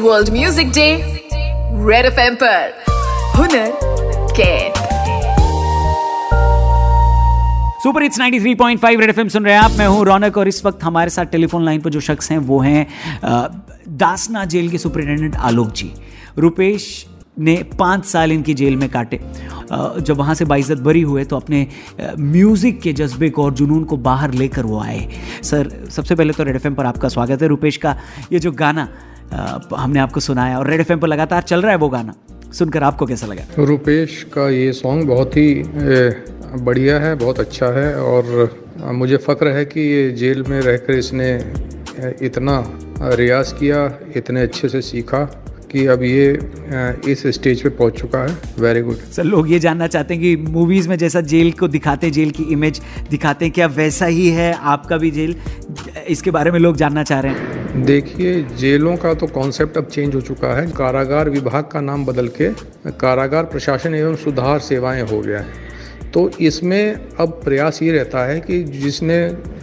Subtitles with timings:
[0.00, 0.92] World music day
[1.88, 2.72] red F पर।
[3.36, 3.70] हुनर
[4.36, 4.84] कैद
[7.82, 10.84] सुपर इट्स 93.5 रेड एफएम सुन रहे हैं आप। मैं हूँ रौनक और इस वक्त
[10.84, 12.86] हमारे साथ टेलीफोन लाइन पर जो शख्स हैं, वो हैं
[13.88, 15.92] दासना जेल के सुपरिटेंडेंट आलोक जी।
[16.38, 17.06] रुपेश
[17.38, 19.20] ने पाँच साल इनकी जेल में काटे।
[19.66, 21.66] जब वहाँ से बाइज्जत बरी हुए तो अपने
[22.18, 25.08] म्यूज़िक के जज्बे को और जुनून को बाहर लेकर वो आए।
[25.42, 27.96] सर, सबसे पहले तो रेड एफएम पर आपका स्वागत है। रुपेश का
[28.32, 28.88] ये जो गाना
[29.32, 32.14] हमने आपको सुनाया और रेड एफएम पर लगातार चल रहा है वो गाना।
[32.52, 33.44] सुनकर आपको कैसा लगा?
[33.58, 35.62] रुपेश का ये सॉन्ग बहुत ही
[36.62, 38.50] बढ़िया है बहुत अच्छा है और
[38.92, 41.32] मुझे फ़ख्र है कि ये जेल में रहकर इसने
[42.22, 42.62] इतना
[43.14, 43.84] रियाज किया
[44.16, 45.24] इतने अच्छे से सीखा
[45.72, 46.26] कि अब ये
[47.08, 50.50] इस स्टेज पे पहुँच चुका है। वेरी गुड सर लोग ये जानना चाहते हैं कि
[50.52, 52.80] मूवीज़ में जैसा जेल को दिखाते हैं जेल की इमेज
[53.10, 55.36] दिखाते हैं क्या वैसा ही है आपका भी जेल?
[56.08, 60.14] इसके बारे में लोग जानना चाह रहे हैं। देखिए, जेलों का तो कॉन्सेप्ट अब चेंज
[60.14, 62.48] हो चुका है। कारागार विभाग का नाम बदल के
[62.92, 68.40] कारागार प्रशासन एवं सुधार सेवाएँ हो गया है। तो इसमें अब प्रयास ये रहता है
[68.40, 69.18] कि जिसने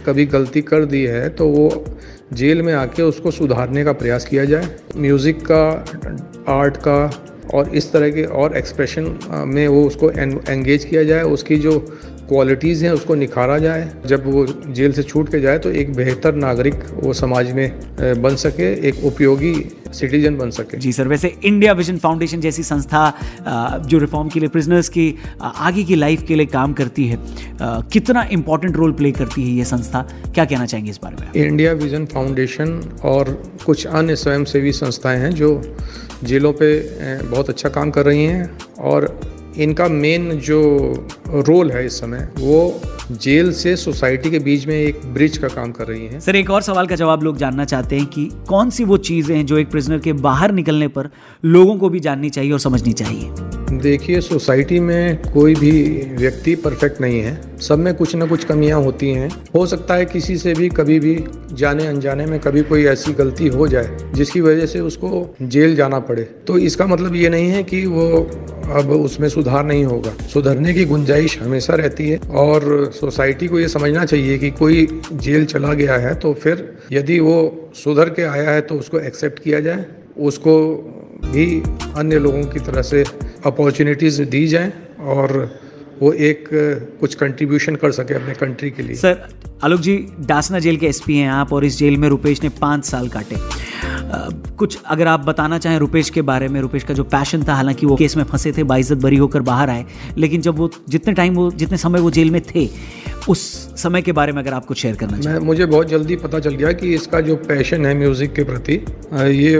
[0.06, 1.84] कभी गलती कर दी है तो वो
[2.32, 5.64] जेल में आके उसको सुधारने का प्रयास किया जाए। म्यूज़िक का
[6.52, 7.06] आर्ट का
[7.54, 11.78] और इस तरह के और एक्सप्रेशन में वो उसको एंगेज किया जाए उसकी जो
[12.28, 16.34] क्वालिटीज़ हैं उसको निखारा जाए। जब वो जेल से छूट के जाए तो एक बेहतर
[16.34, 19.54] नागरिक वो समाज में बन सके एक उपयोगी
[19.94, 24.48] सिटीजन बन सके। जी सर वैसे इंडिया विजन फाउंडेशन जैसी संस्था जो रिफॉर्म के लिए
[24.48, 27.18] प्रिजनर्स की आगे की लाइफ के लिए काम करती है
[27.92, 30.00] कितना इंपॉर्टेंट रोल प्ले करती है ये संस्था?
[30.34, 35.30] क्या कहना चाहेंगे इस बारे में इंडिया विजन फाउंडेशन और कुछ अन्य स्वयंसेवी संस्थाएँ हैं
[35.34, 35.54] जो
[36.24, 36.72] जेलों पे
[37.22, 38.50] बहुत अच्छा काम कर रही हैं
[38.82, 39.08] और
[39.58, 40.60] इनका मेन जो
[41.28, 42.80] रोल है इस समय, वो
[43.12, 46.50] जेल से सोसाइटी के बीच में एक ब्रिज का काम कर रही हैं। सर, एक
[46.50, 49.58] और सवाल का जवाब लोग जानना चाहते हैं कि कौन सी वो चीज़ें हैं जो
[49.58, 51.10] एक प्रिजनर के बाहर निकलने पर
[51.44, 53.30] लोगों को भी जाननी चाहिए और समझनी चाहिए?
[53.78, 55.70] देखिए सोसाइटी में कोई भी
[56.16, 60.04] व्यक्ति परफेक्ट नहीं है। सब में कुछ ना कुछ कमियाँ होती हैं। हो सकता है
[60.04, 61.14] किसी से भी कभी भी
[61.52, 65.98] जाने अनजाने में कभी कोई ऐसी गलती हो जाए, जिसकी वजह से उसको जेल जाना
[66.00, 68.08] पड़े। तो इसका मतलब ये नहीं है कि वो
[68.74, 73.68] अब उसमें सुधार नहीं होगा। सुधरने की गुंजाइश हमेशा रहती है और सोसाइटी को ये
[73.68, 77.36] समझना चाहिए कि कोई जेल चला गया है तो फिर यदि वो
[77.74, 79.84] सुधर के आया है तो उसको एक्सेप्ट किया जाए,
[80.18, 80.56] उसको
[81.24, 81.62] भी
[81.96, 83.04] अन्य लोगों की तरह से
[83.46, 85.60] अपॉर्चुनिटीज़ दी जाए और
[86.00, 86.48] वो एक,
[87.00, 89.28] कुछ कंट्रीब्यूशन कर सके अपने कंट्री के लिए। सर,
[89.64, 92.84] आलोक जी, डासना जेल के एसपी हैं आप और इस जेल में रुपेश ने पाँच
[92.84, 93.36] साल काटे।
[94.56, 97.86] कुछ अगर आप बताना चाहें रुपेश के बारे में, रुपेश का जो पैशन था, हालाँकि
[97.86, 99.84] वो केस में फंसे थे, बाइज्जत बरी होकर बाहर आए,
[100.18, 102.68] लेकिन जब वो जितने टाइम वो, जितने समय वो जेल में थे
[103.28, 103.42] उस
[103.82, 106.38] समय के बारे में अगर आप कुछ शेयर करना चाहें। मैं मुझे बहुत जल्दी पता
[106.38, 108.74] चल गया कि इसका जो पैशन है म्यूज़िक के प्रति
[109.14, 109.58] ये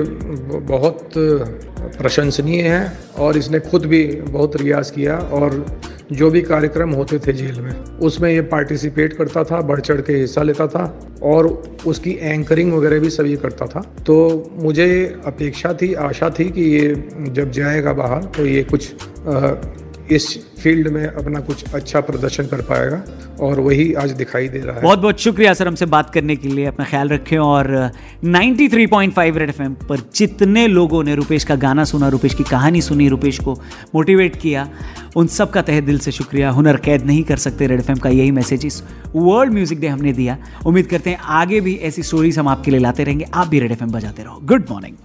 [0.68, 1.10] बहुत
[1.98, 5.64] प्रशंसनीय है और इसने खुद भी बहुत रियाज किया और
[6.12, 7.72] जो भी कार्यक्रम होते थे जेल में
[8.06, 10.84] उसमें ये पार्टिसिपेट करता था बढ़ चढ़ के हिस्सा लेता था
[11.22, 11.46] और
[11.86, 14.16] उसकी एंकरिंग वगैरह भी सभी करता था। तो
[14.62, 14.86] मुझे
[15.26, 16.94] अपेक्षा थी आशा थी कि ये
[17.30, 19.40] जब जाएगा बाहर तो ये कुछ अ,
[20.10, 20.26] इस
[20.62, 23.02] फ़ील्ड में अपना कुछ अच्छा प्रदर्शन कर पाएगा
[23.40, 26.48] और वही आज दिखाई दे रहा है। बहुत बहुत शुक्रिया सर हमसे बात करने के
[26.48, 27.68] लिए। अपना ख्याल रखें और
[28.24, 33.08] 93.5 रेड एफएम पर जितने लोगों ने रुपेश का गाना सुना, रुपेश की कहानी सुनी,
[33.08, 33.54] रुपेश को
[33.94, 34.68] मोटिवेट किया,
[35.16, 38.10] उन सब का तहे दिल से शुक्रिया। हुनर कैद नहीं कर सकते रेड एफएम का
[38.10, 38.82] यही मैसेज इस
[39.16, 42.80] वर्ल्ड म्यूज़िक डे हमने दिया। उम्मीद करते हैं आगे भी ऐसी स्टोरीज हम आपके लिए
[42.80, 44.96] लाते रहेंगे। आप भी रेड एफएम बजाते रहो। Good morning